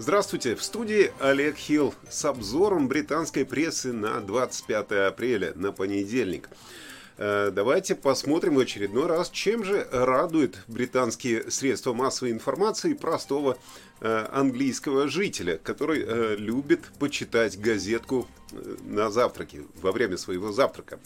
Здравствуйте, 0.00 0.54
в 0.54 0.62
студии 0.62 1.12
Олег 1.20 1.58
Хилл 1.58 1.94
с 2.08 2.24
обзором 2.24 2.88
британской 2.88 3.44
прессы 3.44 3.92
на 3.92 4.18
25 4.22 4.92
апреля, 4.92 5.52
на 5.56 5.72
понедельник. 5.72 6.48
Э, 7.18 7.50
давайте 7.52 7.94
посмотрим 7.94 8.54
в 8.54 8.60
очередной 8.60 9.06
раз, 9.06 9.28
чем 9.28 9.62
же 9.62 9.86
радует 9.92 10.56
британские 10.68 11.50
средства 11.50 11.92
массовой 11.92 12.32
информации 12.32 12.94
простого 12.94 13.58
э, 14.00 14.26
английского 14.32 15.06
жителя, 15.06 15.58
который 15.62 16.02
э, 16.02 16.36
любит 16.38 16.80
почитать 16.98 17.60
газетку 17.60 18.26
на 18.82 19.10
завтраке, 19.10 19.64
во 19.82 19.92
время 19.92 20.16
своего 20.16 20.50
завтрака. 20.50 20.98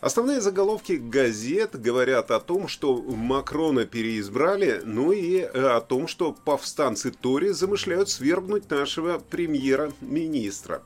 Основные 0.00 0.40
заголовки 0.40 0.92
газет 0.92 1.78
говорят 1.78 2.30
о 2.30 2.40
том, 2.40 2.68
что 2.68 2.96
Макрона 3.02 3.84
переизбрали, 3.84 4.80
ну 4.84 5.12
и 5.12 5.40
о 5.40 5.80
том, 5.82 6.08
что 6.08 6.32
повстанцы 6.32 7.10
Тори 7.10 7.50
замышляют 7.50 8.08
свергнуть 8.08 8.70
нашего 8.70 9.18
премьера-министра. 9.18 10.82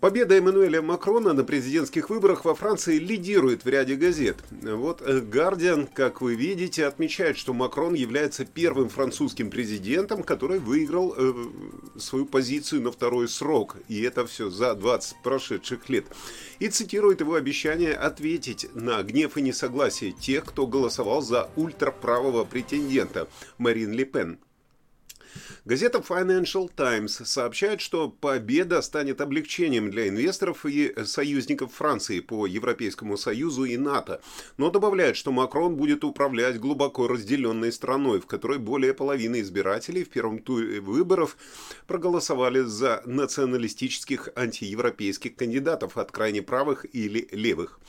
Победа 0.00 0.36
Эммануэля 0.36 0.82
Макрона 0.82 1.32
на 1.32 1.42
президентских 1.42 2.10
выборах 2.10 2.44
во 2.44 2.54
Франции 2.54 2.98
лидирует 2.98 3.64
в 3.64 3.68
ряде 3.68 3.96
газет. 3.96 4.36
Вот 4.50 5.00
«Гардиан», 5.00 5.86
как 5.86 6.20
вы 6.20 6.34
видите, 6.34 6.84
отмечает, 6.84 7.38
что 7.38 7.54
Макрон 7.54 7.94
является 7.94 8.44
первым 8.44 8.90
французским 8.90 9.50
президентом, 9.50 10.22
который 10.22 10.58
выиграл 10.58 11.14
э, 11.16 11.32
свою 11.98 12.26
позицию 12.26 12.82
на 12.82 12.92
второй 12.92 13.26
срок. 13.26 13.76
И 13.88 14.02
это 14.02 14.26
все 14.26 14.50
за 14.50 14.74
20 14.74 15.22
прошедших 15.22 15.88
лет. 15.88 16.04
И 16.58 16.68
цитирует 16.68 17.20
его 17.20 17.34
обещание 17.34 17.94
ответить 17.94 18.68
на 18.74 19.02
гнев 19.02 19.38
и 19.38 19.42
несогласие 19.42 20.12
тех, 20.12 20.44
кто 20.44 20.66
голосовал 20.66 21.22
за 21.22 21.48
ультраправого 21.56 22.44
претендента 22.44 23.28
Марин 23.56 23.92
Ле 23.92 24.04
Пен. 24.04 24.38
Газета 25.64 25.98
Financial 25.98 26.70
Times 26.74 27.22
сообщает, 27.24 27.80
что 27.80 28.08
победа 28.08 28.82
станет 28.82 29.20
облегчением 29.20 29.90
для 29.90 30.08
инвесторов 30.08 30.64
и 30.66 30.94
союзников 31.04 31.72
Франции 31.74 32.20
по 32.20 32.46
Европейскому 32.46 33.16
Союзу 33.16 33.64
и 33.64 33.76
НАТО, 33.76 34.20
но 34.56 34.70
добавляет, 34.70 35.16
что 35.16 35.32
Макрон 35.32 35.76
будет 35.76 36.04
управлять 36.04 36.60
глубоко 36.60 37.08
разделенной 37.08 37.72
страной, 37.72 38.20
в 38.20 38.26
которой 38.26 38.58
более 38.58 38.94
половины 38.94 39.40
избирателей 39.40 40.04
в 40.04 40.10
первом 40.10 40.38
туре 40.38 40.80
выборов 40.80 41.36
проголосовали 41.86 42.60
за 42.60 43.02
националистических 43.04 44.28
антиевропейских 44.36 45.36
кандидатов 45.36 45.96
от 45.96 46.12
крайне 46.12 46.42
правых 46.42 46.86
или 46.92 47.28
левых. 47.32 47.80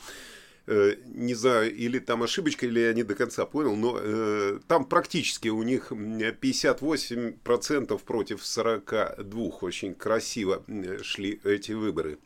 Э, 0.69 0.95
не 1.05 1.33
знаю, 1.33 1.73
или 1.73 1.99
там 1.99 2.23
ошибочка, 2.23 2.65
или 2.65 2.81
я 2.81 2.93
не 2.93 3.03
до 3.03 3.15
конца 3.15 3.45
понял, 3.45 3.77
но 3.77 3.97
э, 4.01 4.59
там 4.67 4.83
практически 4.83 5.47
у 5.47 5.63
них 5.63 5.93
58% 5.93 8.01
против 8.03 8.45
42. 8.45 9.43
Очень 9.61 9.95
красиво 9.95 10.65
шли 11.03 11.39
эти 11.45 11.71
выборы. 11.71 12.17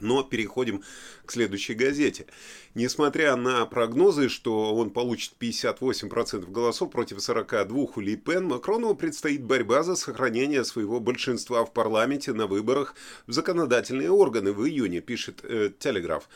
Но 0.00 0.22
переходим 0.22 0.82
к 1.24 1.32
следующей 1.32 1.74
газете. 1.74 2.26
Несмотря 2.74 3.36
на 3.36 3.64
прогнозы, 3.66 4.28
что 4.28 4.74
он 4.74 4.90
получит 4.90 5.32
58% 5.40 6.50
голосов 6.50 6.90
против 6.90 7.22
42 7.22 7.86
у 7.96 8.00
Ли 8.00 8.16
Пен, 8.16 8.46
Макрону 8.46 8.94
предстоит 8.94 9.42
борьба 9.42 9.82
за 9.82 9.96
сохранение 9.96 10.64
своего 10.64 11.00
большинства 11.00 11.64
в 11.64 11.72
парламенте 11.72 12.32
на 12.32 12.46
выборах 12.46 12.94
в 13.26 13.32
законодательные 13.32 14.10
органы 14.10 14.52
в 14.52 14.66
июне, 14.66 15.00
пишет 15.00 15.40
э, 15.42 15.70
Телеграф. 15.78 16.28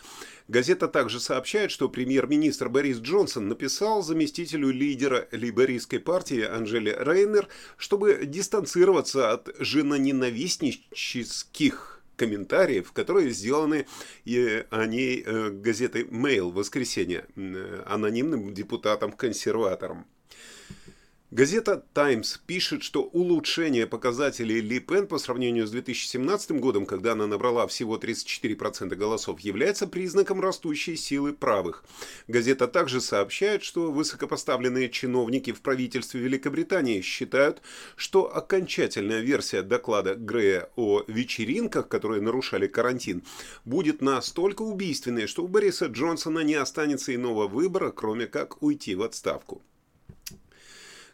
Газета 0.51 0.89
также 0.89 1.21
сообщает, 1.21 1.71
что 1.71 1.89
премьер-министр 1.89 2.69
Борис 2.69 2.99
Джонсон 2.99 3.47
написал 3.47 4.03
заместителю 4.03 4.71
лидера 4.71 5.29
лейбористской 5.31 6.01
партии 6.01 6.43
Анжели 6.43 6.93
Рейнер, 6.99 7.47
чтобы 7.77 8.23
дистанцироваться 8.25 9.31
от 9.31 9.55
женоненавистнических 9.61 12.00
комментариев, 12.21 12.93
которые 12.93 13.31
сделаны 13.31 13.87
э, 14.27 14.65
о 14.71 14.85
ней 14.85 15.23
э, 15.25 15.51
газетой 15.51 16.05
в 16.05 16.51
воскресенье 16.51 17.25
э, 17.35 17.83
анонимным 17.87 18.53
депутатом-консерватором. 18.53 20.05
Газета 21.33 21.85
«Таймс» 21.95 22.39
пишет, 22.39 22.83
что 22.83 23.05
улучшение 23.05 23.87
показателей 23.87 24.61
Ли 24.61 24.81
Пен 24.81 25.07
по 25.07 25.17
сравнению 25.17 25.69
с 25.69 25.71
2017 25.71 26.51
годом, 26.59 26.87
когда 26.87 27.13
она 27.13 27.29
набрала 27.29 27.69
всего 27.69 27.97
34% 27.99 28.97
голосов, 28.97 29.39
является 29.39 29.87
признаком 29.87 30.41
растущей 30.41 30.97
силы 30.97 31.33
правых. 31.33 31.85
Газета 32.27 32.67
также 32.67 33.01
сообщает, 33.01 33.63
что 33.63 33.93
высокопоставленные 33.93 34.91
чиновники 34.91 35.53
в 35.53 35.61
правительстве 35.61 36.21
Великобритании 36.21 37.01
считают, 37.01 37.63
что 37.95 38.37
окончательная 38.37 39.21
версия 39.21 39.63
доклада 39.63 40.17
Грея 40.17 40.69
о 40.75 41.05
вечеринках, 41.07 41.87
которые 41.87 42.23
нарушали 42.23 42.67
карантин, 42.67 43.23
будет 43.65 44.03
настолько 44.03 44.63
убийственной, 44.63 45.29
что 45.29 45.45
у 45.45 45.47
Бориса 45.47 45.87
Джонсона 45.87 46.41
не 46.41 46.57
останется 46.57 47.15
иного 47.15 47.47
выбора, 47.47 47.93
кроме 47.93 48.27
как 48.27 48.61
уйти 48.65 48.97
в 48.97 49.03
отставку. 49.03 49.63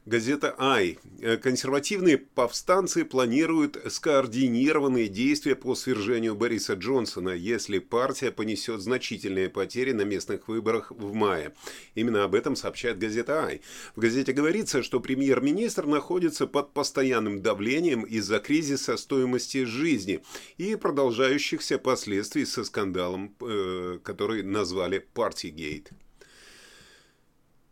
Газета 0.06 0.54
«Ай». 0.58 1.00
Консервативные 1.42 2.16
повстанцы 2.16 3.04
планируют 3.04 3.76
скоординированные 3.88 5.08
действия 5.08 5.56
по 5.56 5.74
свержению 5.74 6.36
Бориса 6.36 6.74
Джонсона, 6.74 7.30
если 7.30 7.80
партия 7.80 8.30
понесет 8.30 8.80
значительные 8.80 9.48
потери 9.48 9.90
на 9.90 10.02
местных 10.02 10.46
выборах 10.46 10.92
в 10.92 11.12
мае. 11.12 11.54
Именно 11.96 12.22
об 12.22 12.36
этом 12.36 12.54
сообщает 12.54 13.00
газета 13.00 13.46
«Ай». 13.46 13.62
В 13.96 14.00
газете 14.00 14.32
говорится, 14.32 14.84
что 14.84 15.00
премьер-министр 15.00 15.86
находится 15.86 16.46
под 16.46 16.72
постоянным 16.72 17.42
давлением 17.42 18.02
из-за 18.02 18.38
кризиса 18.38 18.96
стоимости 18.96 19.64
жизни 19.64 20.22
и 20.56 20.76
продолжающихся 20.76 21.78
последствий 21.78 22.44
со 22.44 22.62
скандалом, 22.62 23.34
э, 23.40 23.98
который 24.04 24.44
назвали 24.44 25.04
«Партигейт». 25.14 25.90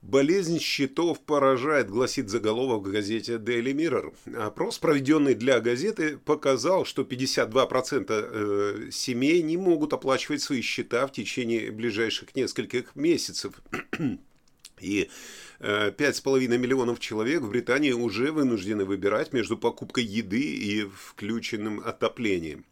Болезнь 0.04 0.60
счетов 0.60 1.18
поражает, 1.20 1.88
гласит 1.88 2.28
заголовок 2.28 2.86
в 2.86 2.92
газете 2.92 3.36
Daily 3.36 3.72
Mirror. 3.72 4.36
Опрос, 4.36 4.78
проведенный 4.78 5.34
для 5.34 5.60
газеты, 5.60 6.18
показал, 6.18 6.84
что 6.84 7.02
52% 7.02 8.06
э, 8.10 8.90
семей 8.92 9.40
не 9.40 9.56
могут 9.56 9.94
оплачивать 9.94 10.42
свои 10.42 10.60
счета 10.60 11.06
в 11.06 11.12
течение 11.12 11.70
ближайших 11.72 12.36
нескольких 12.36 12.94
месяцев. 12.94 13.54
И 14.78 15.08
5,5 15.60 16.52
э, 16.52 16.58
миллионов 16.58 17.00
человек 17.00 17.40
в 17.40 17.48
Британии 17.48 17.92
уже 17.92 18.30
вынуждены 18.30 18.84
выбирать 18.84 19.32
между 19.32 19.56
покупкой 19.56 20.04
еды 20.04 20.42
и 20.42 20.82
включенным 20.82 21.80
отоплением. 21.82 22.66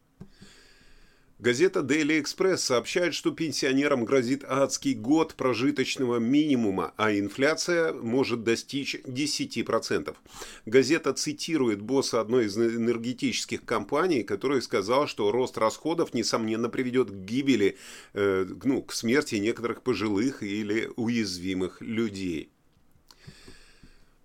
Газета 1.43 1.81
Daily 1.81 2.23
Express 2.23 2.59
сообщает, 2.59 3.15
что 3.15 3.33
пенсионерам 3.33 4.05
грозит 4.05 4.45
адский 4.47 4.95
год 4.95 5.35
прожиточного 5.35 6.19
минимума, 6.19 6.95
а 6.97 7.13
инфляция 7.13 7.93
может 7.93 8.45
достичь 8.45 8.95
10%. 8.95 10.15
Газета 10.67 11.13
цитирует 11.13 11.83
босса 11.83 12.21
одной 12.21 12.45
из 12.45 12.57
энергетических 12.57 13.65
компаний, 13.65 14.23
который 14.23 14.63
сказал, 14.63 15.09
что 15.09 15.33
рост 15.33 15.59
расходов, 15.59 16.15
несомненно, 16.15 16.69
приведет 16.69 17.11
к 17.11 17.15
гибели, 17.15 17.77
э, 18.15 18.47
ну, 18.63 18.81
к 18.81 18.93
смерти 18.93 19.35
некоторых 19.35 19.83
пожилых 19.83 20.45
или 20.45 20.93
уязвимых 20.95 21.81
людей. 21.81 22.52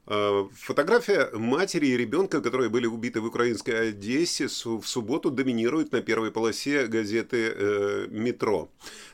Э, 0.10 0.48
фотография 0.54 1.30
матери 1.34 1.88
и 1.88 1.98
ребенка, 1.98 2.40
которые 2.42 2.70
были 2.70 2.86
убиты 2.86 3.20
в 3.20 3.26
украинской 3.26 3.90
Одессе, 3.90 4.48
в 4.48 4.84
субботу 4.86 5.30
доминирует 5.30 5.92
на 5.92 6.02
первой 6.02 6.32
полосе 6.32 6.88
газеты 6.88 7.54
э, 7.54 8.08
«Метро». 8.10 8.70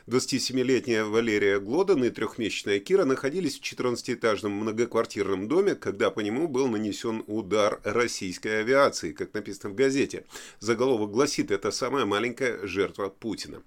27-летняя 0.06 1.04
Валерия 1.04 1.58
Глодан 1.58 2.04
и 2.04 2.10
трехмесячная 2.10 2.78
Кира 2.78 3.04
находились 3.04 3.58
в 3.58 3.62
14-этажном 3.62 4.52
многоквартирном 4.52 5.48
доме, 5.48 5.74
когда 5.74 6.10
по 6.10 6.20
нему 6.20 6.46
был 6.46 6.68
нанесен 6.68 7.24
удар 7.26 7.80
российской 7.82 8.60
авиации, 8.60 9.12
как 9.12 9.34
написано 9.34 9.70
в 9.70 9.74
газете. 9.74 10.26
Заголовок 10.60 11.10
гласит 11.10 11.50
«Это 11.50 11.72
самая 11.72 12.04
маленькая 12.04 12.64
жертва 12.66 13.08
Путина». 13.08 13.62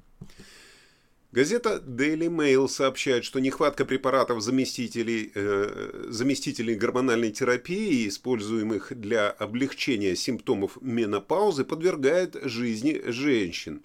Газета 1.33 1.83
Daily 1.85 2.29
Mail 2.29 2.69
сообщает, 2.69 3.25
что 3.25 3.39
нехватка 3.39 3.83
препаратов 3.83 4.41
заместителей, 4.41 5.31
э, 5.35 6.07
заместителей 6.09 6.75
гормональной 6.75 7.31
терапии, 7.31 8.07
используемых 8.07 8.97
для 8.97 9.29
облегчения 9.29 10.15
симптомов 10.15 10.77
менопаузы, 10.81 11.65
подвергает 11.65 12.37
жизни 12.43 13.01
женщин. 13.07 13.81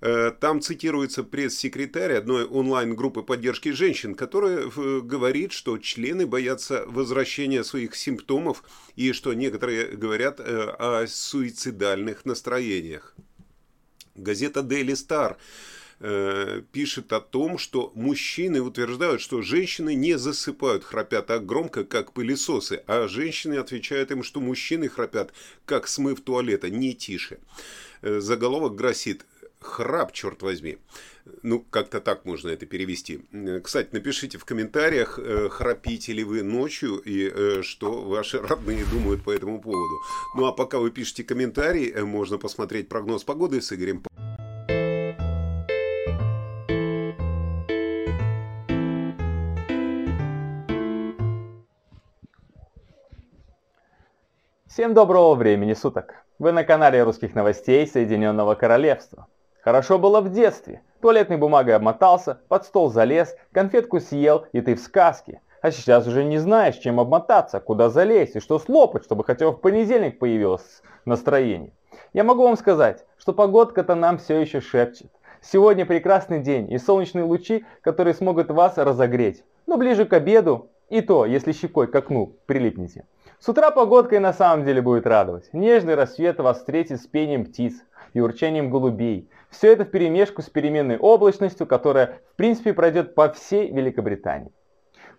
Э, 0.00 0.30
там 0.38 0.60
цитируется 0.60 1.24
пресс-секретарь 1.24 2.12
одной 2.12 2.44
онлайн-группы 2.44 3.22
поддержки 3.22 3.70
женщин, 3.70 4.14
которая 4.14 4.68
говорит, 5.00 5.50
что 5.50 5.78
члены 5.78 6.26
боятся 6.26 6.84
возвращения 6.86 7.64
своих 7.64 7.96
симптомов 7.96 8.62
и 8.94 9.12
что 9.12 9.34
некоторые 9.34 9.96
говорят 9.96 10.38
э, 10.38 10.44
о 10.44 11.06
суицидальных 11.08 12.24
настроениях. 12.24 13.16
Газета 14.14 14.60
Daily 14.60 14.94
Star 14.94 15.36
э, 16.02 16.62
пишет 16.72 17.12
о 17.12 17.20
том, 17.20 17.58
что 17.58 17.92
мужчины 17.94 18.60
утверждают, 18.60 19.20
что 19.20 19.40
женщины 19.40 19.94
не 19.94 20.18
засыпают, 20.18 20.84
храпят 20.84 21.28
так 21.28 21.46
громко, 21.46 21.84
как 21.84 22.12
пылесосы, 22.12 22.82
а 22.86 23.08
женщины 23.08 23.54
отвечают 23.54 24.10
им, 24.10 24.22
что 24.22 24.40
мужчины 24.40 24.88
храпят, 24.88 25.32
как 25.64 25.88
смыв 25.88 26.20
туалета, 26.20 26.68
не 26.70 26.94
тише. 26.94 27.38
Э, 28.02 28.20
заголовок 28.20 28.74
гласит 28.74 29.24
храп, 29.60 30.12
черт 30.12 30.42
возьми. 30.42 30.78
Ну, 31.44 31.60
как-то 31.60 32.00
так 32.00 32.24
можно 32.24 32.48
это 32.48 32.66
перевести. 32.66 33.20
Э, 33.32 33.60
кстати, 33.60 33.90
напишите 33.92 34.38
в 34.38 34.44
комментариях, 34.44 35.20
храпите 35.50 36.12
ли 36.12 36.24
вы 36.24 36.42
ночью 36.42 37.00
и 37.04 37.62
что 37.62 38.02
ваши 38.02 38.40
родные 38.40 38.84
думают 38.86 39.22
по 39.22 39.30
этому 39.30 39.60
поводу. 39.60 40.00
Ну, 40.34 40.46
а 40.46 40.52
пока 40.52 40.78
вы 40.78 40.90
пишете 40.90 41.22
комментарии, 41.22 41.92
можно 42.02 42.38
посмотреть 42.38 42.88
прогноз 42.88 43.22
погоды 43.22 43.62
с 43.62 43.72
Игорем 43.72 44.02
Всем 54.72 54.94
доброго 54.94 55.34
времени 55.34 55.74
суток! 55.74 56.14
Вы 56.38 56.50
на 56.50 56.64
канале 56.64 57.02
русских 57.02 57.34
новостей 57.34 57.86
Соединенного 57.86 58.54
Королевства. 58.54 59.26
Хорошо 59.60 59.98
было 59.98 60.22
в 60.22 60.32
детстве. 60.32 60.80
Туалетной 61.02 61.36
бумагой 61.36 61.76
обмотался, 61.76 62.40
под 62.48 62.64
стол 62.64 62.90
залез, 62.90 63.36
конфетку 63.52 64.00
съел, 64.00 64.46
и 64.52 64.62
ты 64.62 64.74
в 64.74 64.80
сказке. 64.80 65.42
А 65.60 65.70
сейчас 65.70 66.06
уже 66.06 66.24
не 66.24 66.38
знаешь, 66.38 66.76
чем 66.76 67.00
обмотаться, 67.00 67.60
куда 67.60 67.90
залезть 67.90 68.36
и 68.36 68.40
что 68.40 68.58
слопать, 68.58 69.04
чтобы 69.04 69.24
хотя 69.24 69.50
бы 69.50 69.52
в 69.52 69.60
понедельник 69.60 70.18
появилось 70.18 70.80
настроение. 71.04 71.74
Я 72.14 72.24
могу 72.24 72.42
вам 72.42 72.56
сказать, 72.56 73.04
что 73.18 73.34
погодка-то 73.34 73.94
нам 73.94 74.16
все 74.16 74.40
еще 74.40 74.62
шепчет. 74.62 75.12
Сегодня 75.42 75.84
прекрасный 75.84 76.40
день 76.40 76.72
и 76.72 76.78
солнечные 76.78 77.24
лучи, 77.24 77.66
которые 77.82 78.14
смогут 78.14 78.50
вас 78.50 78.78
разогреть. 78.78 79.44
Но 79.66 79.76
ближе 79.76 80.06
к 80.06 80.14
обеду, 80.14 80.70
и 80.88 81.02
то, 81.02 81.26
если 81.26 81.52
щекой 81.52 81.88
к 81.88 81.94
окну 81.94 82.36
прилипнете. 82.46 83.04
С 83.42 83.48
утра 83.48 83.72
погодка 83.72 84.14
и 84.14 84.20
на 84.20 84.32
самом 84.32 84.64
деле 84.64 84.80
будет 84.80 85.04
радовать. 85.04 85.52
Нежный 85.52 85.96
рассвет 85.96 86.38
вас 86.38 86.58
встретит 86.58 87.00
с 87.00 87.08
пением 87.08 87.44
птиц 87.44 87.74
и 88.14 88.20
урчанием 88.20 88.70
голубей. 88.70 89.28
Все 89.50 89.72
это 89.72 89.84
в 89.84 89.90
перемешку 89.90 90.42
с 90.42 90.44
переменной 90.48 90.96
облачностью, 90.96 91.66
которая 91.66 92.20
в 92.34 92.36
принципе 92.36 92.72
пройдет 92.72 93.16
по 93.16 93.32
всей 93.32 93.72
Великобритании. 93.72 94.52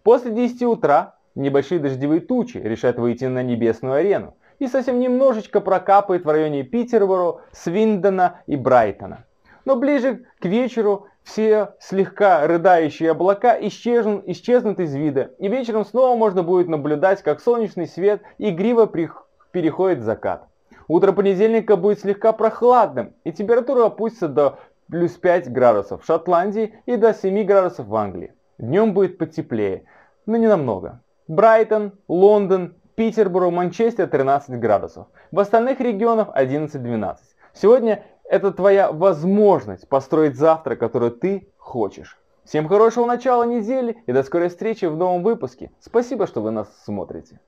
После 0.03 0.31
10 0.31 0.63
утра 0.63 1.17
небольшие 1.35 1.81
дождевые 1.81 2.21
тучи 2.21 2.59
решат 2.59 2.97
выйти 2.97 3.25
на 3.25 3.43
небесную 3.43 3.95
арену 3.95 4.37
и 4.57 4.67
совсем 4.67 5.01
немножечко 5.01 5.59
прокапает 5.59 6.23
в 6.23 6.29
районе 6.29 6.63
Питерборо, 6.63 7.41
Свиндона 7.51 8.39
и 8.47 8.55
Брайтона. 8.55 9.25
Но 9.65 9.75
ближе 9.75 10.23
к 10.39 10.45
вечеру 10.45 11.07
все 11.23 11.75
слегка 11.79 12.45
рыдающие 12.45 13.11
облака 13.11 13.57
исчезнут, 13.67 14.23
исчезнут 14.27 14.79
из 14.79 14.93
вида, 14.93 15.31
и 15.39 15.47
вечером 15.47 15.85
снова 15.85 16.15
можно 16.15 16.43
будет 16.43 16.67
наблюдать, 16.67 17.23
как 17.23 17.39
солнечный 17.39 17.87
свет 17.87 18.21
игриво 18.37 18.87
переходит 19.51 19.99
в 19.99 20.03
закат. 20.03 20.47
Утро 20.87 21.13
понедельника 21.13 21.77
будет 21.77 22.01
слегка 22.01 22.33
прохладным, 22.33 23.13
и 23.23 23.31
температура 23.31 23.85
опустится 23.85 24.27
до 24.27 24.59
плюс 24.89 25.13
5 25.13 25.51
градусов 25.51 26.03
в 26.03 26.05
Шотландии 26.05 26.75
и 26.85 26.97
до 26.97 27.13
7 27.13 27.43
градусов 27.45 27.87
в 27.87 27.95
Англии. 27.95 28.33
Днем 28.57 28.93
будет 28.93 29.17
потеплее, 29.17 29.85
но 30.25 30.37
не 30.37 30.47
намного. 30.47 31.01
Брайтон, 31.27 31.93
Лондон, 32.07 32.75
Питерборо, 32.95 33.49
Манчестер 33.49 34.07
13 34.07 34.59
градусов. 34.59 35.07
В 35.31 35.39
остальных 35.39 35.79
регионах 35.79 36.27
11-12. 36.35 37.17
Сегодня 37.53 38.03
это 38.33 38.51
твоя 38.51 38.91
возможность 38.91 39.87
построить 39.87 40.35
завтра, 40.35 40.75
который 40.75 41.11
ты 41.11 41.47
хочешь. 41.57 42.17
Всем 42.45 42.67
хорошего 42.67 43.05
начала 43.05 43.43
недели 43.43 44.03
и 44.07 44.11
до 44.11 44.23
скорой 44.23 44.49
встречи 44.49 44.85
в 44.85 44.97
новом 44.97 45.21
выпуске. 45.21 45.71
Спасибо, 45.79 46.25
что 46.25 46.41
вы 46.41 46.49
нас 46.49 46.67
смотрите. 46.83 47.39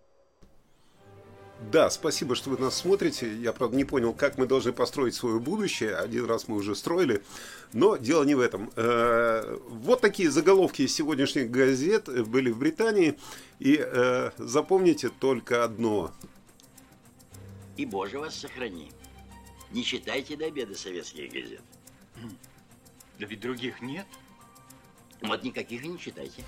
Да, 1.72 1.90
спасибо, 1.90 2.36
что 2.36 2.52
вы 2.52 2.60
нас 2.60 2.76
смотрите. 2.76 3.36
Я, 3.36 3.52
правда, 3.52 3.76
не 3.76 3.84
понял, 3.84 4.14
как 4.14 4.38
мы 4.38 4.46
должны 4.46 4.74
построить 4.74 5.16
свое 5.16 5.40
будущее. 5.40 5.96
Один 5.96 6.26
раз 6.26 6.48
мы 6.48 6.56
уже 6.56 6.76
строили. 6.76 7.24
Но 7.74 7.98
дело 7.98 8.24
не 8.24 8.36
в 8.36 8.40
этом. 8.40 8.70
Э, 8.76 9.58
вот 9.68 10.02
такие 10.02 10.30
заголовки 10.30 10.84
из 10.84 10.94
сегодняшних 10.94 11.50
газет 11.50 12.08
были 12.28 12.52
в 12.52 12.60
Британии. 12.60 13.18
И 13.58 13.80
э, 13.82 14.30
запомните 14.38 15.10
только 15.10 15.64
одно. 15.64 16.12
И 17.76 17.88
Боже 17.88 18.20
вас 18.20 18.36
сохрани. 18.36 18.92
Не 19.76 19.84
читайте 19.84 20.38
до 20.38 20.46
обеда 20.46 20.74
советских 20.74 21.34
газет. 21.34 21.60
Да 23.20 23.26
ведь 23.26 23.42
других 23.42 23.82
нет. 23.82 24.06
Вот 25.22 25.44
никаких 25.44 25.84
и 25.84 25.90
не 25.90 26.00
читайте. 26.00 26.46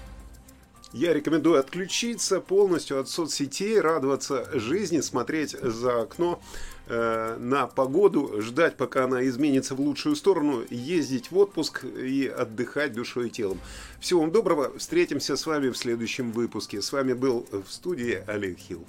Я 0.93 1.13
рекомендую 1.13 1.59
отключиться 1.59 2.39
полностью 2.39 2.97
от 2.97 3.09
соцсетей, 3.09 3.81
радоваться 3.81 4.49
жизни, 4.57 5.01
смотреть 5.01 5.51
за 5.61 6.03
окно 6.03 6.41
э, 6.85 7.35
на 7.37 7.67
погоду, 7.67 8.41
ждать, 8.41 8.77
пока 8.77 9.03
она 9.03 9.27
изменится 9.27 9.75
в 9.75 9.81
лучшую 9.81 10.15
сторону, 10.15 10.63
ездить 10.69 11.29
в 11.29 11.37
отпуск 11.37 11.83
и 11.83 12.27
отдыхать 12.27 12.93
душой 12.93 13.27
и 13.27 13.29
телом. 13.29 13.59
Всего 13.99 14.21
вам 14.21 14.31
доброго, 14.31 14.77
встретимся 14.79 15.35
с 15.35 15.45
вами 15.45 15.67
в 15.67 15.77
следующем 15.77 16.31
выпуске. 16.31 16.81
С 16.81 16.93
вами 16.93 17.11
был 17.11 17.45
в 17.51 17.69
студии 17.69 18.23
Олег 18.25 18.57
Хилл. 18.57 18.85